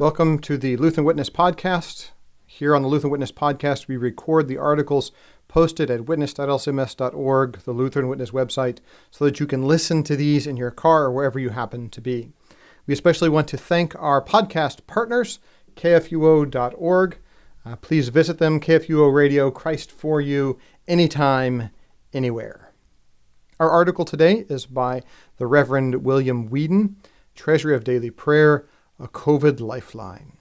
Welcome 0.00 0.38
to 0.38 0.56
the 0.56 0.78
Lutheran 0.78 1.04
Witness 1.04 1.28
Podcast. 1.28 2.12
Here 2.46 2.74
on 2.74 2.80
the 2.80 2.88
Lutheran 2.88 3.10
Witness 3.10 3.32
Podcast, 3.32 3.86
we 3.86 3.98
record 3.98 4.48
the 4.48 4.56
articles 4.56 5.12
posted 5.46 5.90
at 5.90 6.06
witness.lcms.org, 6.06 7.58
the 7.64 7.72
Lutheran 7.72 8.08
Witness 8.08 8.30
website, 8.30 8.78
so 9.10 9.26
that 9.26 9.40
you 9.40 9.46
can 9.46 9.68
listen 9.68 10.02
to 10.04 10.16
these 10.16 10.46
in 10.46 10.56
your 10.56 10.70
car 10.70 11.04
or 11.04 11.12
wherever 11.12 11.38
you 11.38 11.50
happen 11.50 11.90
to 11.90 12.00
be. 12.00 12.32
We 12.86 12.94
especially 12.94 13.28
want 13.28 13.46
to 13.48 13.58
thank 13.58 13.94
our 13.96 14.24
podcast 14.24 14.86
partners, 14.86 15.38
kfuo.org. 15.76 17.18
Uh, 17.66 17.76
please 17.76 18.08
visit 18.08 18.38
them, 18.38 18.58
KFUO 18.58 19.12
Radio, 19.12 19.50
Christ 19.50 19.92
for 19.92 20.18
you, 20.18 20.58
anytime, 20.88 21.68
anywhere. 22.14 22.72
Our 23.58 23.68
article 23.68 24.06
today 24.06 24.46
is 24.48 24.64
by 24.64 25.02
the 25.36 25.46
Reverend 25.46 26.04
William 26.04 26.48
Weedon, 26.48 26.96
Treasury 27.34 27.74
of 27.74 27.84
Daily 27.84 28.10
Prayer 28.10 28.64
a 29.00 29.08
COVID 29.08 29.60
lifeline. 29.60 30.36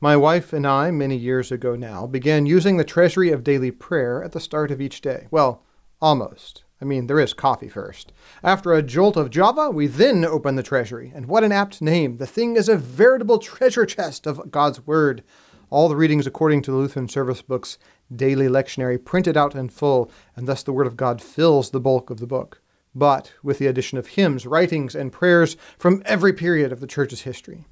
My 0.00 0.16
wife 0.16 0.52
and 0.52 0.66
I, 0.66 0.90
many 0.90 1.16
years 1.16 1.50
ago 1.50 1.74
now, 1.74 2.06
began 2.06 2.46
using 2.46 2.76
the 2.76 2.84
treasury 2.84 3.30
of 3.30 3.44
daily 3.44 3.70
prayer 3.70 4.22
at 4.22 4.32
the 4.32 4.40
start 4.40 4.70
of 4.70 4.80
each 4.80 5.00
day. 5.00 5.26
Well, 5.30 5.62
almost. 6.00 6.64
I 6.80 6.84
mean, 6.84 7.06
there 7.06 7.20
is 7.20 7.34
coffee 7.34 7.68
first. 7.68 8.12
After 8.42 8.72
a 8.72 8.82
jolt 8.82 9.16
of 9.16 9.30
Java, 9.30 9.70
we 9.70 9.86
then 9.86 10.24
open 10.24 10.56
the 10.56 10.62
treasury. 10.62 11.12
And 11.14 11.26
what 11.26 11.44
an 11.44 11.52
apt 11.52 11.82
name! 11.82 12.16
The 12.16 12.26
thing 12.26 12.56
is 12.56 12.68
a 12.68 12.76
veritable 12.76 13.38
treasure 13.38 13.84
chest 13.84 14.26
of 14.26 14.50
God's 14.50 14.86
Word. 14.86 15.22
All 15.68 15.88
the 15.88 15.96
readings 15.96 16.26
according 16.26 16.62
to 16.62 16.70
the 16.70 16.78
Lutheran 16.78 17.08
Service 17.08 17.42
Book's 17.42 17.78
daily 18.14 18.48
lectionary 18.48 19.02
printed 19.02 19.36
out 19.36 19.54
in 19.54 19.68
full, 19.68 20.10
and 20.34 20.46
thus 20.46 20.62
the 20.62 20.72
Word 20.72 20.86
of 20.86 20.96
God 20.96 21.20
fills 21.20 21.70
the 21.70 21.80
bulk 21.80 22.08
of 22.08 22.20
the 22.20 22.26
book 22.26 22.62
but 22.94 23.32
with 23.42 23.58
the 23.58 23.66
addition 23.66 23.98
of 23.98 24.08
hymns, 24.08 24.46
writings, 24.46 24.94
and 24.94 25.12
prayers 25.12 25.56
from 25.78 26.02
every 26.04 26.32
period 26.32 26.72
of 26.72 26.80
the 26.80 26.86
Church's 26.86 27.22
history. 27.22 27.64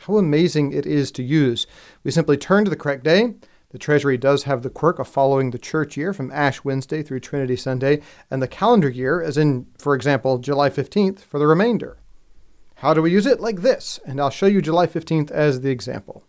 How 0.00 0.16
amazing 0.16 0.72
it 0.72 0.86
is 0.86 1.10
to 1.12 1.22
use. 1.22 1.66
We 2.04 2.10
simply 2.10 2.36
turn 2.36 2.64
to 2.64 2.70
the 2.70 2.76
correct 2.76 3.04
day. 3.04 3.34
The 3.70 3.78
Treasury 3.78 4.16
does 4.16 4.44
have 4.44 4.62
the 4.62 4.70
quirk 4.70 4.98
of 4.98 5.08
following 5.08 5.50
the 5.50 5.58
church 5.58 5.96
year 5.96 6.12
from 6.12 6.30
Ash 6.30 6.64
Wednesday 6.64 7.02
through 7.02 7.20
Trinity 7.20 7.56
Sunday, 7.56 8.00
and 8.30 8.40
the 8.40 8.48
calendar 8.48 8.88
year, 8.88 9.20
as 9.20 9.36
in, 9.36 9.66
for 9.78 9.94
example, 9.94 10.38
July 10.38 10.70
15th, 10.70 11.20
for 11.20 11.38
the 11.38 11.46
remainder. 11.46 11.98
How 12.76 12.94
do 12.94 13.02
we 13.02 13.10
use 13.10 13.26
it? 13.26 13.40
Like 13.40 13.62
this, 13.62 13.98
and 14.06 14.20
I'll 14.20 14.30
show 14.30 14.46
you 14.46 14.62
July 14.62 14.86
15th 14.86 15.30
as 15.30 15.62
the 15.62 15.70
example. 15.70 16.24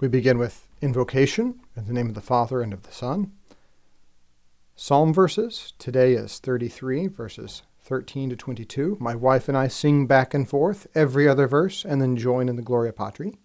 We 0.00 0.08
begin 0.08 0.38
with 0.38 0.66
invocation 0.80 1.60
in 1.76 1.86
the 1.86 1.92
name 1.92 2.08
of 2.08 2.14
the 2.14 2.20
Father 2.20 2.62
and 2.62 2.72
of 2.72 2.84
the 2.84 2.92
Son. 2.92 3.32
Psalm 4.74 5.12
verses. 5.12 5.74
Today 5.78 6.14
is 6.14 6.38
33, 6.38 7.06
verses 7.06 7.62
13 7.82 8.30
to 8.30 8.36
22. 8.36 8.96
My 8.98 9.14
wife 9.14 9.48
and 9.48 9.56
I 9.56 9.68
sing 9.68 10.06
back 10.06 10.32
and 10.32 10.48
forth 10.48 10.86
every 10.94 11.28
other 11.28 11.46
verse 11.46 11.84
and 11.84 12.00
then 12.00 12.16
join 12.16 12.48
in 12.48 12.56
the 12.56 12.62
Gloria 12.62 12.92
Patri. 12.92 13.38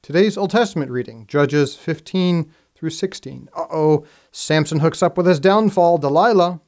Today's 0.00 0.38
Old 0.38 0.50
Testament 0.50 0.90
reading, 0.90 1.26
Judges 1.26 1.76
15 1.76 2.50
through 2.74 2.90
16. 2.90 3.50
Uh 3.54 3.66
oh, 3.70 4.06
Samson 4.32 4.80
hooks 4.80 5.02
up 5.02 5.18
with 5.18 5.26
his 5.26 5.38
downfall, 5.38 5.98
Delilah. 5.98 6.60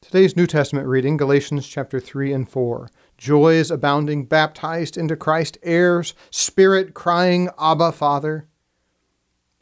Today's 0.00 0.34
New 0.34 0.46
Testament 0.46 0.88
reading, 0.88 1.18
Galatians 1.18 1.68
chapter 1.68 2.00
3 2.00 2.32
and 2.32 2.48
4. 2.48 2.88
Joys 3.18 3.70
abounding, 3.70 4.24
baptized 4.24 4.96
into 4.96 5.14
Christ, 5.14 5.58
heirs, 5.62 6.14
spirit 6.30 6.94
crying, 6.94 7.50
Abba, 7.60 7.92
Father. 7.92 8.48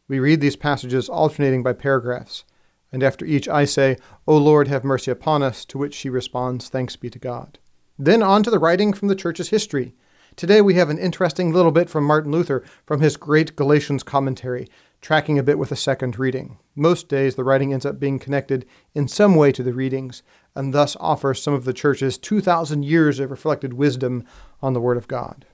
We 0.06 0.20
read 0.20 0.41
these 0.41 0.56
passages 0.56 1.08
alternating 1.08 1.62
by 1.62 1.72
paragraphs. 1.72 2.44
And 2.93 3.03
after 3.03 3.25
each 3.25 3.49
I 3.49 3.65
say, 3.65 3.97
O 4.27 4.37
Lord, 4.37 4.69
have 4.69 4.85
mercy 4.85 5.11
upon 5.11 5.43
us, 5.43 5.65
to 5.67 5.79
which 5.79 5.95
she 5.95 6.11
responds, 6.11 6.69
Thanks 6.69 6.97
be 6.97 7.11
to 7.11 7.19
God. 7.19 7.59
Then 7.99 8.23
on 8.23 8.43
to 8.43 8.51
the 8.51 8.59
writing 8.59 8.93
from 8.93 9.09
the 9.09 9.15
church's 9.15 9.51
history. 9.51 9.95
Today 10.37 10.61
we 10.61 10.75
have 10.75 10.91
an 10.91 10.99
interesting 10.99 11.53
little 11.53 11.73
bit 11.73 11.91
from 11.91 12.05
Martin 12.05 12.33
Luther 12.33 12.65
from 12.87 13.01
his 13.01 13.17
great 13.17 13.57
Galatians 13.57 14.03
commentary, 14.03 14.69
tracking 15.01 15.39
a 15.39 15.43
bit 15.43 15.59
with 15.59 15.73
a 15.73 15.77
second 15.77 16.19
reading. 16.19 16.59
Most 16.75 17.09
days 17.09 17.34
the 17.34 17.45
writing 17.45 17.73
ends 17.73 17.84
up 17.84 18.00
being 18.00 18.19
connected 18.19 18.65
in 18.95 19.09
some 19.09 19.34
way 19.34 19.53
to 19.53 19.62
the 19.62 19.73
readings, 19.73 20.23
and 20.55 20.73
thus 20.73 20.97
offers 20.99 21.43
some 21.43 21.55
of 21.55 21.65
the 21.65 21.73
church's 21.73 22.17
2,000 22.17 22.84
years 22.84 23.21
of 23.21 23.31
reflected 23.31 23.75
wisdom 23.75 24.25
on 24.62 24.73
the 24.73 24.81
Word 24.81 24.97
of 24.97 25.09
God. 25.09 25.47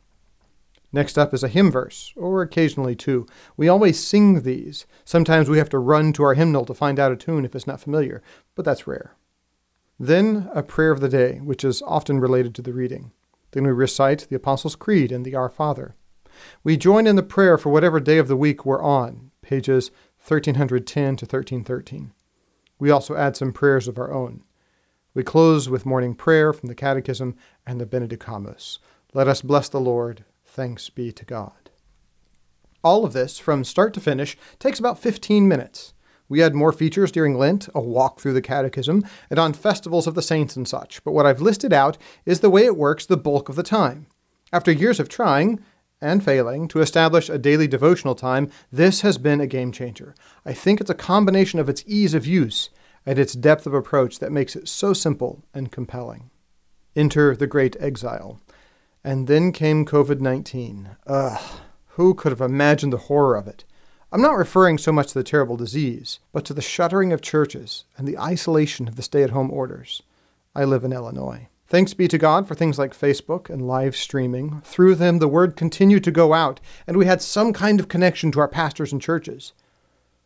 Next 0.93 1.19
up 1.19 1.35
is 1.35 1.43
a 1.43 1.49
hymn 1.49 1.71
verse, 1.71 2.13
or 2.17 2.43
occasionally 2.43 2.95
two. 2.95 3.27
We 3.57 3.69
always 3.69 4.03
sing 4.03 4.43
these. 4.43 4.87
Sometimes 5.05 5.49
we 5.49 5.59
have 5.59 5.69
to 5.71 5.79
run 5.79 6.13
to 6.15 6.23
our 6.23 6.35
hymnal 6.35 6.65
to 6.67 6.75
find 6.75 6.99
out 6.99 7.13
a 7.13 7.17
tune 7.17 7.45
if 7.45 7.55
it's 7.55 7.67
not 7.67 7.81
familiar, 7.81 8.23
but 8.55 8.65
that's 8.65 8.87
rare. 8.87 9.17
Then 9.99 10.51
a 10.55 10.63
prayer 10.63 10.91
of 10.91 11.01
the 11.01 11.09
day, 11.09 11.41
which 11.43 11.65
is 11.65 11.83
often 11.83 12.21
related 12.21 12.55
to 12.55 12.63
the 12.63 12.73
reading. 12.73 13.13
Then 13.53 13.65
we 13.65 13.71
recite 13.71 14.27
the 14.29 14.37
Apostles' 14.37 14.77
Creed 14.77 15.11
and 15.11 15.25
the 15.25 15.35
Our 15.35 15.49
Father. 15.49 15.97
We 16.63 16.77
join 16.77 17.07
in 17.07 17.17
the 17.17 17.23
prayer 17.23 17.57
for 17.57 17.71
whatever 17.71 17.99
day 18.01 18.19
of 18.19 18.29
the 18.29 18.37
week 18.37 18.65
we're 18.65 18.83
on, 18.83 19.31
pages 19.41 19.91
1310 20.19 21.17
to 21.17 21.25
1313. 21.25 22.13
We 22.79 22.91
also 22.91 23.17
add 23.17 23.37
some 23.37 23.53
prayers 23.53 23.89
of 23.89 23.99
our 23.99 24.13
own. 24.13 24.43
We 25.15 25.23
close 25.23 25.71
with 25.71 25.87
morning 25.87 26.15
prayer 26.15 26.53
from 26.53 26.69
the 26.69 26.75
Catechism 26.75 27.37
and 27.67 27.81
the 27.81 27.87
Benedicamus. 27.87 28.79
Let 29.15 29.29
us 29.29 29.41
bless 29.41 29.71
the 29.71 29.81
Lord. 29.81 30.27
Thanks 30.57 30.89
be 30.89 31.13
to 31.13 31.25
God. 31.27 31.69
All 32.83 33.05
of 33.05 33.13
this, 33.13 33.39
from 33.39 33.63
start 33.63 33.93
to 33.93 34.01
finish, 34.01 34.39
takes 34.59 34.79
about 34.79 34.99
15 34.99 35.47
minutes. 35.47 35.93
We 36.31 36.43
add 36.43 36.55
more 36.55 36.73
features 36.73 37.13
during 37.13 37.37
Lent, 37.37 37.69
a 37.75 37.81
walk 37.83 38.21
through 38.21 38.33
the 38.33 38.41
Catechism, 38.41 39.05
and 39.29 39.39
on 39.39 39.53
festivals 39.53 40.07
of 40.07 40.15
the 40.15 40.23
saints 40.23 40.57
and 40.57 40.67
such, 40.67 41.05
but 41.05 41.13
what 41.13 41.27
I've 41.27 41.43
listed 41.43 41.75
out 41.75 41.99
is 42.25 42.41
the 42.41 42.49
way 42.49 42.65
it 42.65 42.79
works 42.79 43.05
the 43.05 43.19
bulk 43.19 43.51
of 43.51 43.57
the 43.57 43.63
time. 43.63 44.07
After 44.51 44.73
years 44.73 44.99
of 44.99 45.11
trying, 45.11 45.61
and 46.01 46.25
failing, 46.25 46.69
to 46.69 46.81
establish 46.81 47.29
a 47.29 47.37
daily 47.37 47.69
devotional 47.69 48.15
time, 48.15 48.51
this 48.73 49.03
has 49.03 49.19
been 49.19 49.43
a 49.43 49.47
game 49.47 49.73
changer. 49.73 50.15
I 50.47 50.55
think 50.55 50.81
it's 50.81 50.89
a 50.89 50.95
combination 50.95 51.61
of 51.61 51.69
its 51.69 51.85
ease 51.87 52.15
of 52.15 52.25
use 52.25 52.71
and 53.05 53.19
its 53.19 53.35
depth 53.35 53.67
of 53.67 53.75
approach 53.75 54.21
that 54.21 54.33
makes 54.33 54.57
it 54.57 54.69
so 54.69 54.95
simple 54.95 55.45
and 55.53 55.71
compelling. 55.71 56.31
Enter 56.97 57.37
the 57.37 57.47
Great 57.47 57.77
Exile. 57.79 58.41
And 59.07 59.29
then 59.29 59.53
came 59.53 59.85
COVID 59.85 60.21
19. 60.21 60.97
Ugh, 61.07 61.61
who 61.91 62.13
could 62.13 62.33
have 62.33 62.41
imagined 62.41 62.93
the 62.93 63.07
horror 63.07 63.37
of 63.37 63.47
it? 63.47 63.65
I'm 64.11 64.21
not 64.21 64.37
referring 64.37 64.79
so 64.79 64.91
much 64.91 65.13
to 65.13 65.15
the 65.15 65.23
terrible 65.23 65.57
disease, 65.57 66.19
but 66.33 66.45
to 66.47 66.53
the 66.53 66.61
shuttering 66.61 67.13
of 67.13 67.23
churches 67.23 67.85
and 67.97 68.09
the 68.09 68.19
isolation 68.19 68.89
of 68.89 68.97
the 68.97 69.05
stay 69.05 69.23
at 69.23 69.31
home 69.31 69.53
orders. 69.53 70.03
I 70.57 70.65
live 70.65 70.83
in 70.83 70.93
Illinois. 70.93 71.47
Thanks 71.69 71.95
be 71.95 72.09
to 72.09 72.19
God 72.19 72.49
for 72.49 72.57
things 72.57 72.81
like 72.81 72.99
Facebook 72.99 73.49
and 73.49 73.69
live 73.69 73.95
streaming. 73.95 74.61
Through 74.63 74.97
them, 74.97 75.21
the 75.21 75.29
word 75.29 75.55
continued 75.55 76.03
to 76.03 76.11
go 76.11 76.35
out, 76.35 76.59
and 76.85 76.97
we 76.97 77.07
had 77.07 77.23
some 77.23 77.53
kind 77.53 77.79
of 77.79 77.87
connection 77.87 78.33
to 78.33 78.41
our 78.41 78.49
pastors 78.49 78.91
and 78.91 79.01
churches. 79.01 79.53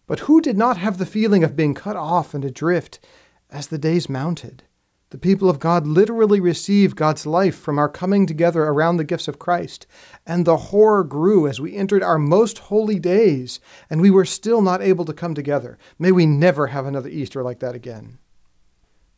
But 0.06 0.20
who 0.20 0.40
did 0.40 0.56
not 0.56 0.78
have 0.78 0.96
the 0.96 1.04
feeling 1.04 1.44
of 1.44 1.54
being 1.54 1.74
cut 1.74 1.96
off 1.96 2.32
and 2.32 2.46
adrift 2.46 2.98
as 3.50 3.66
the 3.66 3.76
days 3.76 4.08
mounted? 4.08 4.62
The 5.10 5.18
people 5.18 5.50
of 5.50 5.58
God 5.58 5.88
literally 5.88 6.38
receive 6.38 6.94
God's 6.94 7.26
life 7.26 7.58
from 7.58 7.80
our 7.80 7.88
coming 7.88 8.26
together 8.26 8.62
around 8.62 8.96
the 8.96 9.04
gifts 9.04 9.26
of 9.26 9.40
Christ. 9.40 9.86
And 10.24 10.44
the 10.44 10.56
horror 10.56 11.02
grew 11.02 11.48
as 11.48 11.60
we 11.60 11.74
entered 11.76 12.02
our 12.02 12.18
most 12.18 12.58
holy 12.58 13.00
days, 13.00 13.58
and 13.90 14.00
we 14.00 14.10
were 14.10 14.24
still 14.24 14.62
not 14.62 14.80
able 14.80 15.04
to 15.04 15.12
come 15.12 15.34
together. 15.34 15.78
May 15.98 16.12
we 16.12 16.26
never 16.26 16.68
have 16.68 16.86
another 16.86 17.08
Easter 17.08 17.42
like 17.42 17.58
that 17.58 17.74
again. 17.74 18.18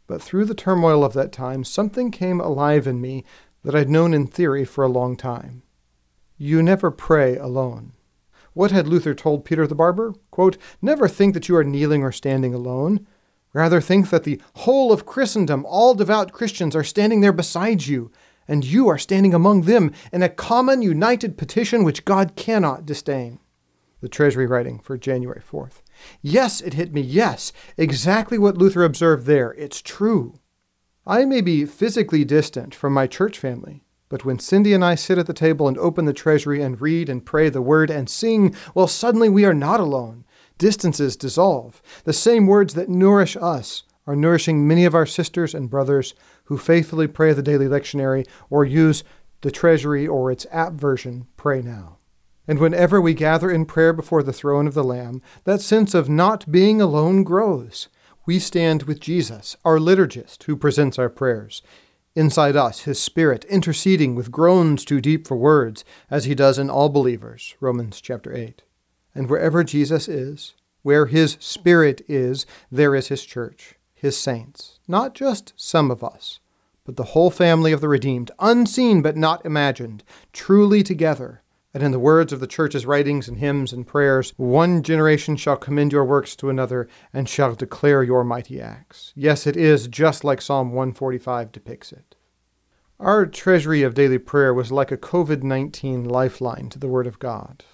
But 0.07 0.23
through 0.23 0.47
the 0.47 0.55
turmoil 0.55 1.05
of 1.05 1.13
that 1.13 1.31
time, 1.31 1.63
something 1.63 2.11
came 2.11 2.41
alive 2.41 2.87
in 2.87 3.01
me 3.01 3.25
that 3.63 3.75
I'd 3.75 3.91
known 3.91 4.15
in 4.15 4.27
theory 4.27 4.65
for 4.65 4.85
a 4.85 4.89
long 4.89 5.15
time. 5.15 5.63
You 6.39 6.63
never 6.63 6.91
pray 6.91 7.37
alone. 7.37 7.93
What 8.55 8.71
had 8.71 8.89
Luther 8.89 9.15
told 9.15 9.45
Peter 9.45 9.67
the 9.67 9.75
barber? 9.75 10.15
Quote, 10.31 10.57
Never 10.81 11.07
think 11.07 11.35
that 11.35 11.49
you 11.49 11.57
are 11.57 11.65
kneeling 11.65 12.03
or 12.03 12.13
standing 12.13 12.55
alone. 12.55 13.07
Rather, 13.53 13.81
think 13.81 14.11
that 14.11 14.25
the 14.25 14.41
whole 14.55 14.93
of 14.93 15.05
Christendom, 15.05 15.67
all 15.67 15.95
devout 15.95 16.33
Christians, 16.33 16.75
are 16.75 16.85
standing 16.85 17.21
there 17.21 17.33
beside 17.33 17.87
you, 17.87 18.11
and 18.49 18.65
you 18.65 18.89
are 18.89 18.99
standing 18.99 19.35
among 19.35 19.63
them 19.63 19.93
in 20.13 20.23
a 20.23 20.29
common, 20.29 20.83
united 20.83 21.37
petition 21.37 21.85
which 21.85 22.05
God 22.05 22.35
cannot 22.35 22.87
disdain. 22.87 23.39
The 24.01 24.09
Treasury 24.09 24.47
writing 24.47 24.81
for 24.81 24.99
January 24.99 25.41
4th. 25.41 25.83
Yes, 26.23 26.61
it 26.61 26.75
hit 26.75 26.93
me. 26.93 27.03
Yes, 27.03 27.53
exactly 27.77 28.37
what 28.39 28.59
Luther 28.59 28.83
observed 28.83 29.27
there. 29.27 29.53
It's 29.55 29.81
true. 29.81 30.41
I 31.07 31.25
may 31.25 31.41
be 31.41 31.65
physically 31.67 32.25
distant 32.25 32.75
from 32.75 32.93
my 32.93 33.07
church 33.07 33.39
family, 33.39 33.85
but 34.09 34.25
when 34.25 34.39
Cindy 34.39 34.73
and 34.73 34.85
I 34.85 34.95
sit 34.95 35.19
at 35.19 35.27
the 35.27 35.33
table 35.33 35.69
and 35.69 35.79
open 35.79 36.05
the 36.05 36.13
treasury 36.13 36.63
and 36.63 36.81
read 36.81 37.09
and 37.09 37.25
pray 37.25 37.49
the 37.49 37.63
word 37.63 37.91
and 37.91 38.11
sing, 38.11 38.57
well, 38.75 38.89
suddenly 38.89 39.29
we 39.29 39.45
are 39.45 39.55
not 39.55 39.81
alone 39.81 40.25
distances 40.59 41.17
dissolve. 41.17 41.83
The 42.05 42.13
same 42.13 42.47
words 42.47 42.75
that 42.75 42.89
nourish 42.89 43.37
us 43.37 43.83
are 44.07 44.17
nourishing 44.17 44.67
many 44.67 44.85
of 44.85 44.95
our 44.95 45.07
sisters 45.07 45.55
and 45.55 45.71
brothers 45.71 46.15
who 46.45 46.59
faithfully 46.59 47.07
pray 47.07 47.33
the 47.33 47.43
daily 47.43 47.67
lectionary 47.67 48.27
or 48.51 48.65
use 48.65 49.05
the 49.43 49.51
treasury 49.51 50.07
or 50.07 50.31
its 50.31 50.47
app 50.51 50.73
version, 50.73 51.27
Pray 51.37 51.63
Now. 51.63 51.99
And 52.49 52.59
whenever 52.59 53.01
we 53.01 53.15
gather 53.15 53.51
in 53.51 53.67
prayer 53.67 53.93
before 53.93 54.23
the 54.23 54.33
throne 54.33 54.67
of 54.67 54.75
the 54.75 54.85
Lamb, 54.85 55.23
that 55.45 55.61
sense 55.61 55.95
of 55.95 56.09
not 56.09 56.51
being 56.51 56.81
alone 56.81 57.23
grows. 57.23 57.89
We 58.27 58.39
stand 58.39 58.85
with 58.85 59.01
Jesus, 59.01 59.57
our 59.65 59.79
liturgist, 59.79 60.45
who 60.45 60.57
presents 60.57 60.99
our 60.99 61.09
prayers. 61.09 61.63
inside 62.15 62.57
us, 62.57 62.81
His 62.81 63.01
Spirit, 63.01 63.45
interceding 63.47 64.15
with 64.15 64.31
groans 64.31 64.85
too 64.85 65.01
deep 65.01 65.27
for 65.27 65.37
words, 65.37 65.85
as 66.11 66.25
He 66.25 66.35
does 66.35 66.59
in 66.59 66.69
all 66.69 66.89
believers. 66.89 67.55
Romans 67.61 68.01
chapter 68.01 68.35
8. 68.35 68.63
And 69.15 69.29
wherever 69.29 69.63
Jesus 69.63 70.09
is, 70.09 70.55
where 70.83 71.07
His 71.07 71.37
Spirit 71.41 72.03
is, 72.09 72.47
there 72.71 72.95
is 72.95 73.09
His 73.09 73.25
church, 73.25 73.75
His 73.95 74.17
saints, 74.17 74.79
not 74.89 75.15
just 75.15 75.53
some 75.57 75.91
of 75.91 76.03
us, 76.03 76.41
but 76.85 76.97
the 76.97 77.05
whole 77.05 77.31
family 77.31 77.73
of 77.73 77.81
the 77.81 77.89
redeemed, 77.89 78.31
unseen 78.39 79.03
but 79.03 79.17
not 79.17 79.45
imagined, 79.47 80.03
truly 80.33 80.83
together. 80.83 81.43
And 81.75 81.83
in 81.83 81.91
the 81.91 81.99
words 81.99 82.33
of 82.33 82.41
the 82.41 82.47
church's 82.47 82.85
writings 82.85 83.29
and 83.29 83.39
hymns 83.39 83.73
and 83.73 83.87
prayers, 83.87 84.35
one 84.37 84.83
generation 84.83 85.37
shall 85.37 85.57
commend 85.57 85.93
your 85.93 86.05
works 86.05 86.37
to 86.37 86.51
another 86.51 86.87
and 87.15 87.29
shall 87.29 87.55
declare 87.55 88.03
your 88.03 88.25
mighty 88.25 88.61
acts. 88.61 89.13
Yes, 89.17 89.47
it 89.47 89.57
is 89.57 89.89
just 89.89 90.23
like 90.23 90.43
Psalm 90.43 90.73
145 90.73 91.51
depicts 91.51 91.93
it. 91.93 92.15
Our 93.01 93.25
treasury 93.27 93.83
of 93.83 93.95
daily 93.95 94.19
prayer 94.19 94.53
was 94.53 94.71
like 94.71 94.93
a 94.93 94.99
COVID 94.99 95.43
19 95.43 96.05
lifeline 96.05 96.69
to 96.69 96.79
the 96.79 96.89
Word 96.89 97.07
of 97.07 97.19
God. 97.19 97.65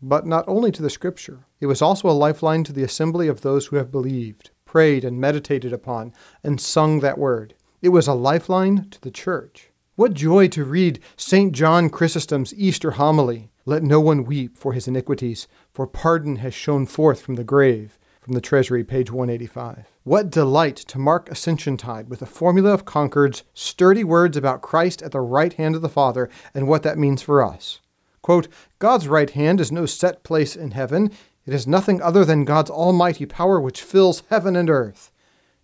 But 0.00 0.26
not 0.26 0.44
only 0.46 0.70
to 0.72 0.82
the 0.82 0.90
Scripture, 0.90 1.46
it 1.60 1.66
was 1.66 1.82
also 1.82 2.08
a 2.08 2.12
lifeline 2.12 2.62
to 2.64 2.72
the 2.72 2.84
assembly 2.84 3.26
of 3.26 3.40
those 3.40 3.66
who 3.66 3.76
have 3.76 3.90
believed, 3.90 4.50
prayed, 4.64 5.04
and 5.04 5.20
meditated 5.20 5.72
upon, 5.72 6.12
and 6.44 6.60
sung 6.60 7.00
that 7.00 7.18
Word. 7.18 7.54
It 7.82 7.88
was 7.88 8.06
a 8.06 8.14
lifeline 8.14 8.88
to 8.90 9.00
the 9.00 9.10
church. 9.10 9.70
What 9.96 10.14
joy 10.14 10.46
to 10.48 10.64
read 10.64 11.00
St. 11.16 11.52
John 11.52 11.90
Chrysostom's 11.90 12.54
Easter 12.54 12.92
homily. 12.92 13.50
Let 13.64 13.82
no 13.82 14.00
one 14.00 14.22
weep 14.22 14.56
for 14.56 14.72
his 14.72 14.86
iniquities, 14.86 15.48
for 15.72 15.88
pardon 15.88 16.36
has 16.36 16.54
shone 16.54 16.86
forth 16.86 17.20
from 17.20 17.34
the 17.34 17.42
grave. 17.42 17.98
From 18.20 18.34
the 18.34 18.40
Treasury, 18.40 18.84
page 18.84 19.10
185. 19.10 19.86
What 20.04 20.30
delight 20.30 20.76
to 20.76 20.98
mark 20.98 21.28
Ascension 21.28 21.76
Tide 21.76 22.08
with 22.08 22.22
a 22.22 22.26
formula 22.26 22.72
of 22.72 22.84
Concord's 22.84 23.42
sturdy 23.54 24.04
words 24.04 24.36
about 24.36 24.62
Christ 24.62 25.02
at 25.02 25.10
the 25.10 25.20
right 25.20 25.52
hand 25.54 25.74
of 25.74 25.82
the 25.82 25.88
Father 25.88 26.30
and 26.54 26.68
what 26.68 26.84
that 26.84 26.98
means 26.98 27.22
for 27.22 27.42
us. 27.42 27.80
Quote, 28.22 28.48
God's 28.78 29.08
right 29.08 29.30
hand 29.30 29.60
is 29.60 29.72
no 29.72 29.86
set 29.86 30.22
place 30.22 30.56
in 30.56 30.72
heaven. 30.72 31.10
It 31.46 31.54
is 31.54 31.66
nothing 31.66 32.02
other 32.02 32.24
than 32.24 32.44
God's 32.44 32.70
almighty 32.70 33.26
power 33.26 33.60
which 33.60 33.82
fills 33.82 34.22
heaven 34.28 34.56
and 34.56 34.68
earth. 34.68 35.10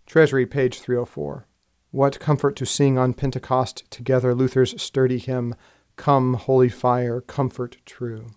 Treasury, 0.05 0.45
page 0.45 0.79
304. 0.79 1.47
What 1.91 2.19
comfort 2.19 2.55
to 2.57 2.65
sing 2.65 2.97
on 2.97 3.13
Pentecost 3.13 3.89
together 3.89 4.35
Luther's 4.35 4.81
sturdy 4.81 5.17
hymn, 5.17 5.55
Come, 5.95 6.33
Holy 6.33 6.69
Fire, 6.69 7.21
Comfort 7.21 7.77
True. 7.85 8.31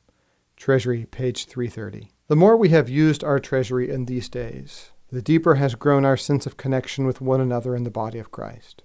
Treasury, 0.57 1.07
page 1.07 1.47
330. 1.47 2.11
The 2.29 2.37
more 2.37 2.57
we 2.57 2.69
have 2.69 2.89
used 2.89 3.25
our 3.25 3.39
treasury 3.39 3.91
in 3.91 4.05
these 4.05 4.29
days, 4.29 4.91
the 5.11 5.23
deeper 5.23 5.55
has 5.55 5.75
grown 5.75 6.05
our 6.05 6.17
sense 6.17 6.47
of 6.47 6.57
connection 6.57 7.07
with 7.07 7.21
one 7.21 7.41
another 7.41 7.75
in 7.75 7.85
the 7.85 7.91
body 7.91 8.19
of 8.19 8.31
Christ. 8.31 8.83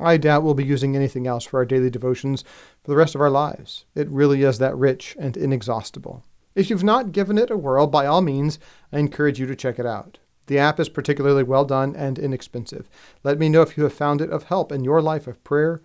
I 0.00 0.16
doubt 0.16 0.42
we'll 0.42 0.54
be 0.54 0.64
using 0.64 0.96
anything 0.96 1.26
else 1.26 1.44
for 1.44 1.58
our 1.58 1.66
daily 1.66 1.90
devotions 1.90 2.42
for 2.82 2.90
the 2.90 2.96
rest 2.96 3.14
of 3.14 3.20
our 3.20 3.30
lives. 3.30 3.84
It 3.94 4.08
really 4.08 4.42
is 4.42 4.58
that 4.58 4.76
rich 4.76 5.16
and 5.18 5.36
inexhaustible. 5.36 6.24
If 6.54 6.70
you've 6.70 6.82
not 6.82 7.12
given 7.12 7.38
it 7.38 7.50
a 7.50 7.56
whirl, 7.56 7.86
by 7.86 8.06
all 8.06 8.22
means, 8.22 8.58
I 8.92 8.98
encourage 8.98 9.38
you 9.38 9.46
to 9.46 9.54
check 9.54 9.78
it 9.78 9.86
out. 9.86 10.18
The 10.46 10.58
app 10.58 10.80
is 10.80 10.88
particularly 10.88 11.44
well 11.44 11.64
done 11.64 11.94
and 11.94 12.18
inexpensive. 12.18 12.88
Let 13.22 13.38
me 13.38 13.48
know 13.48 13.62
if 13.62 13.76
you 13.76 13.84
have 13.84 13.92
found 13.92 14.20
it 14.20 14.30
of 14.30 14.44
help 14.44 14.72
in 14.72 14.82
your 14.82 15.00
life 15.00 15.26
of 15.28 15.44
prayer 15.44 15.80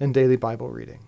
and 0.00 0.12
daily 0.12 0.36
Bible 0.36 0.70
reading. 0.70 1.06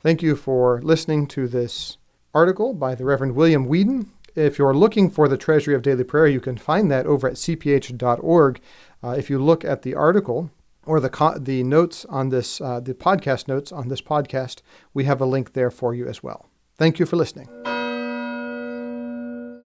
Thank 0.00 0.22
you 0.22 0.36
for 0.36 0.80
listening 0.82 1.26
to 1.28 1.48
this 1.48 1.98
article 2.32 2.74
by 2.74 2.94
the 2.94 3.04
Reverend 3.04 3.34
William 3.34 3.66
Weedon. 3.66 4.10
If 4.34 4.58
you're 4.58 4.74
looking 4.74 5.10
for 5.10 5.28
the 5.28 5.36
Treasury 5.36 5.74
of 5.74 5.82
Daily 5.82 6.04
Prayer, 6.04 6.26
you 6.26 6.40
can 6.40 6.56
find 6.56 6.90
that 6.90 7.06
over 7.06 7.28
at 7.28 7.34
cph.org. 7.34 8.60
Uh, 9.02 9.10
if 9.10 9.30
you 9.30 9.38
look 9.38 9.64
at 9.64 9.82
the 9.82 9.94
article 9.94 10.50
or 10.86 10.98
the 10.98 11.10
co- 11.10 11.38
the 11.38 11.62
notes 11.62 12.04
on 12.06 12.30
this, 12.30 12.60
uh, 12.60 12.80
the 12.80 12.94
podcast 12.94 13.46
notes 13.46 13.70
on 13.70 13.88
this 13.88 14.02
podcast, 14.02 14.60
we 14.92 15.04
have 15.04 15.20
a 15.20 15.26
link 15.26 15.52
there 15.52 15.70
for 15.70 15.94
you 15.94 16.06
as 16.08 16.22
well. 16.22 16.48
Thank 16.76 16.98
you 16.98 17.06
for 17.06 17.16
listening. 17.16 17.48